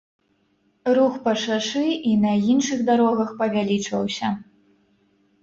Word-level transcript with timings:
Рух 0.97 1.13
па 1.25 1.33
шашы 1.41 1.83
і 2.13 2.15
на 2.23 2.33
іншых 2.53 2.79
дарогах 2.89 3.29
павялічваўся. 3.43 4.27